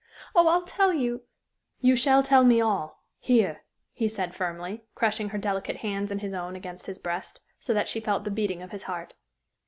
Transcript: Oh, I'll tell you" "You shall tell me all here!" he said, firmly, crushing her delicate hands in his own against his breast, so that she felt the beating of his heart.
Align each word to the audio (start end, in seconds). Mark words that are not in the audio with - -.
Oh, 0.33 0.47
I'll 0.47 0.63
tell 0.63 0.91
you" 0.95 1.25
"You 1.79 1.95
shall 1.95 2.23
tell 2.23 2.43
me 2.43 2.59
all 2.59 3.03
here!" 3.19 3.61
he 3.93 4.07
said, 4.07 4.33
firmly, 4.33 4.81
crushing 4.95 5.29
her 5.29 5.37
delicate 5.37 5.75
hands 5.85 6.11
in 6.11 6.17
his 6.17 6.33
own 6.33 6.55
against 6.55 6.87
his 6.87 6.97
breast, 6.97 7.39
so 7.59 7.71
that 7.75 7.87
she 7.87 7.99
felt 7.99 8.23
the 8.23 8.31
beating 8.31 8.63
of 8.63 8.71
his 8.71 8.85
heart. 8.89 9.13